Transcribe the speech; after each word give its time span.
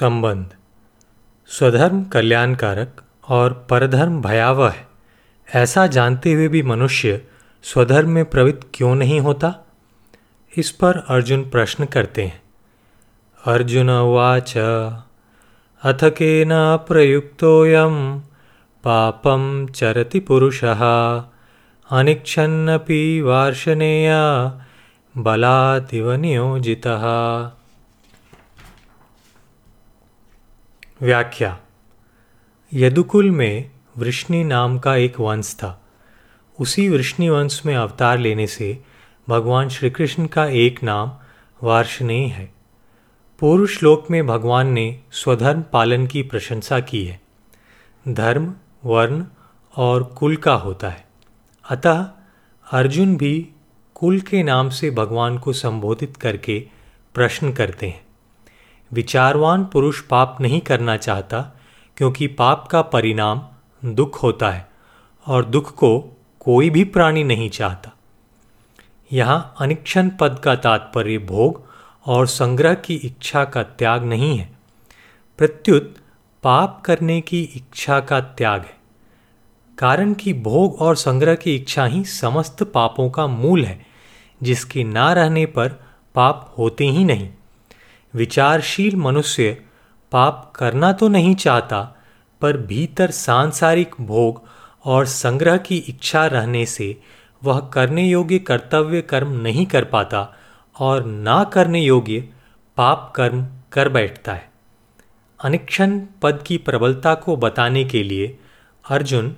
संबंध। 0.00 0.46
स्वधर्म 1.46 2.04
कल्याणकारक 2.04 3.00
और 3.28 3.66
परधर्म 3.70 4.22
भयावह 4.22 4.70
है 4.70 4.86
ऐसा 5.54 5.86
जानते 5.86 6.32
हुए 6.32 6.48
भी 6.48 6.62
मनुष्य 6.62 7.20
स्वधर्म 7.62 8.10
में 8.10 8.24
प्रवृत्त 8.24 8.70
क्यों 8.74 8.94
नहीं 8.94 9.20
होता? 9.20 9.66
इस 10.56 10.70
पर 10.70 11.04
अर्जुन 11.08 11.50
प्रश्न 11.50 11.84
करते 11.84 12.22
हैं। 12.22 12.42
अर्जुन 13.46 13.90
उवाच 13.90 14.56
अथ 15.82 16.04
केन 16.04 16.50
प्रयुक्तोऽयं 16.88 18.18
पापं 18.84 19.66
चरति 19.66 20.20
पुरुषः, 20.20 20.80
अनिच्छन्नपि 21.90 23.20
वार्षणेय 23.20 24.12
बलादिव 25.16 26.12
नियोजितः। 26.12 27.04
व्याख्या। 31.02 31.58
यदुकुल 32.72 33.30
में 33.30 33.70
वृष्णि 33.96 34.44
नाम 34.44 34.78
का 34.78 34.96
एक 34.96 35.20
वंश 35.20 35.54
था। 35.54 35.84
उसी 36.60 36.88
वृष्णि 36.88 37.28
वंश 37.28 37.62
में 37.66 37.76
अवतार 37.76 38.18
लेने 38.18 38.46
से 38.46 38.82
भगवान 39.28 39.68
श्री 39.68 39.90
कृष्ण 39.90 40.26
का 40.26 40.46
एक 40.46 40.82
नाम 40.82 41.12
वार्षणेय 41.62 42.26
है। 42.26 42.54
पूर्व 43.40 43.66
श्लोक 43.66 44.10
में 44.10 44.26
भगवान 44.26 44.66
ने 44.66 45.00
स्वधर्म 45.12 45.62
पालन 45.62 46.06
की 46.06 46.22
प्रशंसा 46.22 46.80
की 46.80 47.04
है। 47.04 47.20
धर्म, 48.08 48.54
वर्ण 48.84 49.24
और 49.76 50.02
कुल 50.02 50.36
का 50.36 50.54
होता 50.54 50.90
है। 50.90 51.04
अतः 51.70 52.06
अर्जुन 52.70 53.16
भी 53.16 53.48
कुल 53.94 54.20
के 54.20 54.42
नाम 54.42 54.70
से 54.70 54.90
भगवान 54.90 55.38
को 55.38 55.52
संबोधित 55.52 56.16
करके 56.16 56.68
प्रश्न 57.14 57.52
करते 57.52 57.88
हैं। 57.88 58.04
विचारवान 58.94 59.64
पुरुष 59.64 60.00
पाप 60.00 60.36
नहीं 60.40 60.60
करना 60.60 60.96
चाहता, 60.96 61.40
क्योंकि 61.96 62.26
पाप 62.26 62.68
का 62.70 62.82
परिणाम 62.82 63.42
दुख 63.84 64.22
होता 64.22 64.50
है, 64.50 64.68
और 65.26 65.44
दुख 65.44 65.74
को 65.74 65.98
कोई 66.40 66.70
भी 66.70 66.84
प्राणी 66.84 67.24
नहीं 67.24 67.50
चाहता। 67.50 67.92
यहाँ 69.12 69.54
अनिक्षण 69.60 70.10
पद 70.20 70.38
का 70.44 70.54
तात्पर्य 70.54 71.18
भोग 71.18 71.62
और 72.06 72.26
संग्रह 72.26 72.74
की 72.74 72.94
इच्छा 72.94 73.44
का 73.44 73.62
त्याग 73.62 74.04
नहीं 74.04 74.38
है। 74.38 74.52
प्रत्युत, 75.38 75.94
पाप 76.42 76.82
करने 76.84 77.20
की 77.20 77.42
इच्छा 77.42 78.00
का 78.00 78.20
त्याग 78.20 78.60
है। 78.60 78.76
कारण 79.78 80.14
कि 80.14 80.32
भोग 80.32 80.82
और 80.82 80.96
संग्रह 80.96 81.34
की 81.34 81.54
इच्छा 81.56 81.84
ही 81.84 82.04
समस्त 82.04 82.62
पापों 82.62 83.10
का 83.10 83.26
मूल 83.26 83.64
है, 83.64 83.86
जिसके 84.42 84.84
ना 84.84 85.12
रहने 85.12 85.46
पर 85.46 85.68
पाप 86.14 86.54
होते 86.58 86.86
ही 86.86 87.04
नहीं। 87.04 87.28
विचारशील 88.14 88.96
मनुष्य 88.96 89.52
पाप 90.12 90.52
करना 90.56 90.92
तो 90.92 91.08
नहीं 91.08 91.34
चाहता, 91.34 91.80
पर 92.40 92.56
भीतर 92.56 93.10
सांसारिक 93.10 93.94
भोग 94.00 94.42
और 94.84 95.06
संग्रह 95.06 95.56
की 95.56 95.76
इच्छा 95.78 96.26
रहने 96.26 96.64
से 96.66 96.96
वह 97.42 97.60
करने 97.60 98.06
योग्य 98.08 98.38
कर्तव्य 98.38 99.00
कर्म 99.02 99.32
नहीं 99.32 99.66
कर 99.66 99.84
पाता 99.84 100.28
और 100.76 101.04
ना 101.04 101.42
करने 101.44 101.80
योग्य 101.80 102.28
पाप 102.76 103.12
कर्म 103.16 103.46
कर 103.72 103.88
बैठता 103.88 104.32
है। 104.32 104.50
अनिक्षण 105.40 105.98
पद 106.22 106.42
की 106.46 106.58
प्रबलता 106.58 107.14
को 107.14 107.36
बताने 107.36 107.84
के 107.84 108.02
लिए 108.02 108.38
अर्जुन 108.84 109.34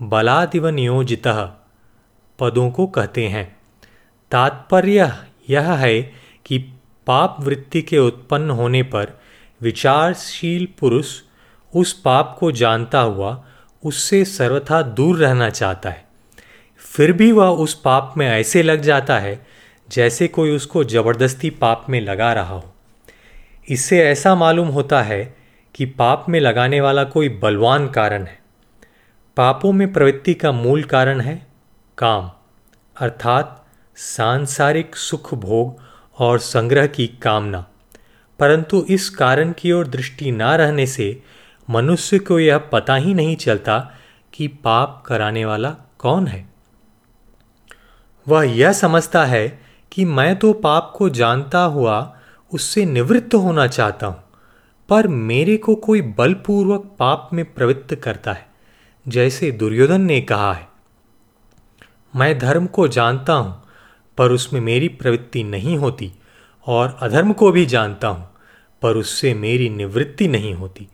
बलादिव 0.00 0.68
नियोजित 0.68 1.26
पदों 2.38 2.70
को 2.70 2.86
कहते 2.86 3.26
हैं। 3.28 3.46
तात्पर्य 4.30 5.12
यह 5.50 5.72
है 5.72 6.00
कि 6.44 6.58
पाप 7.06 7.36
वृत्ति 7.40 7.82
के 7.82 7.98
उत्पन्न 7.98 8.50
होने 8.50 8.82
पर 8.82 9.12
विचारशील 9.60 10.68
पुरुष 10.78 11.20
उस 11.72 11.92
पाप 11.92 12.36
को 12.40 12.50
जानता 12.52 13.00
हुआ 13.00 13.44
उससे 13.82 14.24
सर्वथा 14.24 14.82
दूर 14.82 15.18
रहना 15.18 15.48
चाहता 15.50 15.90
है। 15.90 16.04
फिर 16.76 17.12
भी 17.12 17.30
वह 17.32 17.48
उस 17.48 17.74
पाप 17.74 18.14
में 18.16 18.26
ऐसे 18.28 18.62
लग 18.62 18.80
जाता 18.80 19.18
है 19.18 19.46
जैसे 19.88 20.28
कोई 20.28 20.54
उसको 20.56 20.84
ज़बरदस्ती 20.84 21.50
पाप 21.50 21.86
में 21.88 22.00
लगा 22.00 22.32
रहा 22.32 22.54
हो। 22.54 22.72
इससे 23.68 24.02
ऐसा 24.04 24.34
मालूम 24.34 24.68
होता 24.68 25.02
है 25.02 25.36
कि 25.74 25.84
पाप 25.84 26.26
में 26.28 26.40
लगाने 26.40 26.80
वाला 26.80 27.04
कोई 27.04 27.28
बलवान 27.38 27.88
कारण 27.88 28.22
है। 28.22 28.38
पापों 29.36 29.72
में 29.72 29.92
प्रवृत्ति 29.92 30.34
का 30.34 30.52
मूल 30.52 30.82
कारण 30.82 31.20
है 31.20 31.46
काम, 31.98 32.30
अर्थात 32.96 33.64
सांसारिक 33.96 34.96
सुख 34.96 35.34
भोग 35.34 35.84
और 36.18 36.38
संग्रह 36.38 36.86
की 36.86 37.06
कामना। 37.22 37.64
परंतु 38.38 38.84
इस 38.88 39.08
कारण 39.10 39.52
की 39.52 39.72
ओर 39.72 39.86
दृष्टि 39.86 40.30
ना 40.30 40.54
रहने 40.56 40.86
से 40.86 41.22
मनुष्य 41.68 42.18
को 42.18 42.38
यह 42.38 42.58
पता 42.72 42.94
ही 42.94 43.14
नहीं 43.14 43.36
चलता 43.36 43.78
कि 44.34 44.48
पाप 44.48 45.02
कराने 45.06 45.44
वाला 45.44 45.70
कौन 45.98 46.26
है। 46.26 46.44
वह 48.26 48.44
यह 48.50 48.72
समझता 48.72 49.24
है 49.24 49.48
कि 49.92 50.04
मैं 50.04 50.34
तो 50.38 50.52
पाप 50.52 50.92
को 50.96 51.08
जानता 51.10 51.62
हुआ 51.64 51.96
उससे 52.52 52.84
निवृत्त 52.84 53.34
होना 53.34 53.66
चाहता 53.66 54.06
हूँ, 54.06 54.22
पर 54.88 55.08
मेरे 55.08 55.56
को 55.56 55.74
कोई 55.74 56.00
बलपूर्वक 56.18 56.84
पाप 56.98 57.30
में 57.32 57.44
प्रवृत्त 57.54 57.94
करता 57.94 58.32
है, 58.32 58.46
जैसे 59.06 59.50
दुर्योधन 59.52 60.00
ने 60.00 60.20
कहा 60.20 60.52
है। 60.52 60.68
मैं 62.16 62.38
धर्म 62.38 62.66
को 62.66 62.88
जानता 62.88 63.32
हूँ 63.32 63.62
पर 64.18 64.32
उसमें 64.32 64.60
मेरी 64.60 64.88
प्रवृत्ति 64.88 65.42
नहीं 65.44 65.76
होती 65.76 66.12
और 66.66 66.96
अधर्म 67.00 67.32
को 67.32 67.50
भी 67.52 67.66
जानता 67.66 68.08
हूँ, 68.08 68.28
पर 68.82 68.96
उससे 68.96 69.34
मेरी 69.34 69.68
निवृत्ति 69.70 70.28
नहीं 70.28 70.54
होती। 70.54 70.88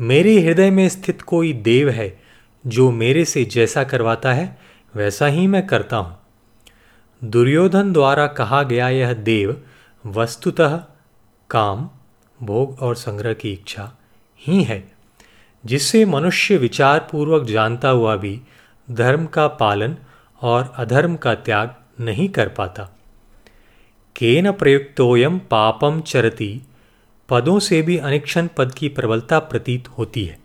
मेरे 0.00 0.38
हृदय 0.40 0.70
में 0.70 0.88
स्थित 0.88 1.22
कोई 1.22 1.52
देव 1.52 1.88
है 1.88 2.16
जो 2.64 2.90
मेरे 2.90 3.24
से 3.24 3.44
जैसा 3.44 3.84
करवाता 3.84 4.32
है, 4.32 4.58
वैसा 4.94 5.26
ही 5.26 5.46
मैं 5.46 5.66
करता 5.66 5.96
हूँ। 5.96 6.18
दुर्योधन 7.22 7.92
द्वारा 7.92 8.26
कहा 8.26 8.62
गया 8.62 8.88
यह 8.88 9.12
देव 9.12 9.56
वस्तुतः 10.04 10.76
काम, 11.50 11.88
भोग 12.40 12.78
और 12.80 12.94
संग्रह 12.94 13.32
की 13.32 13.52
इच्छा 13.52 13.90
ही 14.42 14.62
है, 14.62 14.82
जिससे 15.64 16.04
मनुष्य 16.04 16.56
विचारपूर्वक 16.56 17.44
जानता 17.44 17.88
हुआ 17.88 18.16
भी 18.16 18.40
धर्म 18.88 19.26
का 19.26 19.46
पालन 19.48 19.96
और 20.42 20.72
अधर्म 20.76 21.16
का 21.16 21.34
त्याग 21.34 21.74
नहीं 22.00 22.28
कर 22.28 22.48
पाता। 22.48 22.82
केन 24.16 24.52
प्रयुक्तोयम 24.52 25.38
पापम 25.38 26.00
चरती, 26.00 26.62
पदों 27.28 27.58
से 27.58 27.82
भी 27.82 27.98
अनिक्षण 27.98 28.48
पद 28.56 28.72
की 28.72 28.88
प्रबलता 28.88 29.38
प्रतीत 29.38 29.88
होती 29.88 30.24
है। 30.24 30.38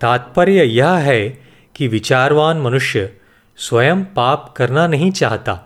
तात्पर्य 0.00 0.64
यह 0.64 0.90
है 0.90 1.28
कि 1.74 1.88
विचारवान 1.88 2.58
मनुष्य 2.58 3.16
स्वयं 3.56 4.04
पाप 4.04 4.54
करना 4.56 4.86
नहीं 4.86 5.10
चाहता, 5.10 5.64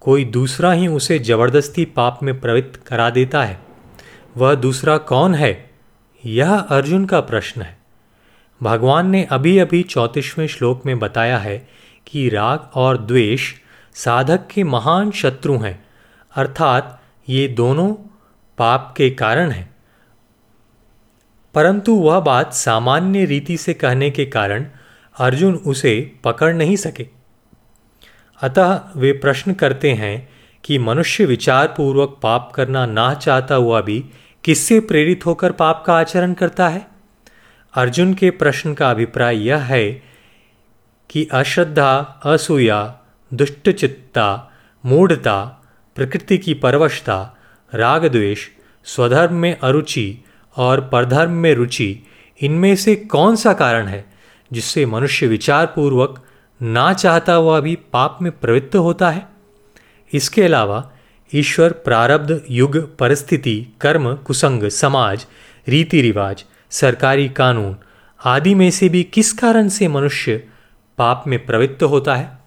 कोई 0.00 0.24
दूसरा 0.24 0.72
ही 0.72 0.88
उसे 0.88 1.18
ज़बरदस्ती 1.18 1.84
पाप 1.84 2.22
में 2.22 2.40
प्रवृत्त 2.40 2.86
करा 2.86 3.10
देता 3.10 3.44
है। 3.44 3.62
वह 4.36 4.54
दूसरा 4.54 4.98
कौन 4.98 5.34
है? 5.34 5.70
यह 6.26 6.54
अर्जुन 6.54 7.04
का 7.04 7.20
प्रश्न 7.20 7.62
है। 7.62 7.78
भगवान 8.62 9.10
ने 9.10 9.24
अभी 9.24 9.58
अभी 9.58 9.82
चौंतीसवें 9.82 10.46
श्लोक 10.46 10.86
में 10.86 10.98
बताया 10.98 11.38
है 11.38 11.68
कि 12.06 12.28
राग 12.28 12.70
और 12.74 12.98
द्वेष 12.98 13.52
साधक 13.94 14.46
के 14.46 14.64
महान 14.64 15.10
शत्रु 15.10 15.58
हैं। 15.58 15.84
अर्थात 16.34 17.02
ये 17.28 17.48
दोनों 17.48 17.94
पाप 18.58 18.94
के 18.96 19.10
कारण 19.10 19.50
हैं। 19.50 19.74
परंतु 21.54 21.94
वह 21.94 22.20
बात 22.20 22.54
सामान्य 22.54 23.24
रीति 23.24 23.56
से 23.56 23.74
कहने 23.74 24.10
के 24.10 24.24
कारण 24.24 24.66
अर्जुन 25.16 25.54
उसे 25.54 26.16
पकड़ 26.24 26.54
नहीं 26.54 26.76
सके। 26.76 27.06
अतः 28.42 28.80
वे 28.96 29.12
प्रश्न 29.12 29.52
करते 29.52 29.92
हैं 29.92 30.28
कि 30.64 30.78
मनुष्य 30.78 31.24
विचारपूर्वक 31.24 32.20
पाप 32.22 32.52
करना 32.54 32.86
ना 32.86 33.14
चाहता 33.14 33.54
हुआ 33.54 33.80
भी 33.80 34.04
किससे 34.44 34.80
प्रेरित 34.80 35.26
होकर 35.26 35.52
पाप 35.52 35.84
का 35.86 35.98
आचरण 35.98 36.34
करता 36.34 36.68
है? 36.68 36.86
अर्जुन 37.74 38.14
के 38.14 38.30
प्रश्न 38.30 38.74
का 38.74 38.90
अभिप्राय 38.90 39.36
यह 39.48 39.58
है 39.58 40.02
कि 41.10 41.28
अश्रद्धा, 41.32 42.20
असूया 42.24 42.98
दुष्टचित्ता, 43.34 44.50
मूढ़ता, 44.86 45.62
प्रकृति 45.96 46.38
की 46.38 46.54
परवशता 46.54 47.36
राग 47.74 48.06
द्वेष 48.06 48.38
स्वधर्म 48.84 49.34
में 49.34 49.58
अरुचि 49.62 50.18
और 50.56 50.80
परधर्म 50.80 51.30
में 51.30 51.54
रुचि, 51.54 52.02
इनमें 52.40 52.76
से 52.76 52.96
कौन 52.96 53.36
सा 53.36 53.52
कारण 53.52 53.86
है 53.86 54.12
जिससे 54.52 54.86
मनुष्य 54.86 55.26
विचारपूर्वक 55.26 56.24
ना 56.62 56.92
चाहता 56.92 57.34
हुआ 57.34 57.60
भी 57.60 57.78
पाप 57.92 58.18
में 58.22 58.32
प्रवृत्त 58.32 58.76
होता 58.76 59.10
है? 59.10 59.28
इसके 60.12 60.42
अलावा, 60.42 60.92
ईश्वर 61.34 61.72
प्रारब्ध, 61.72 62.42
युग, 62.50 62.96
परिस्थिति, 62.96 63.66
कर्म, 63.80 64.14
कुसंग, 64.14 64.68
समाज, 64.68 65.26
रीति 65.68 66.02
रिवाज, 66.02 66.44
सरकारी 66.70 67.28
कानून 67.28 67.76
आदि 68.24 68.54
में 68.54 68.70
से 68.70 68.88
भी 68.88 69.02
किस 69.02 69.32
कारण 69.32 69.68
से 69.68 69.88
मनुष्य 69.88 70.48
पाप 70.98 71.24
में 71.26 71.46
प्रवृत्त 71.46 71.82
होता 71.82 72.16
है? 72.16 72.41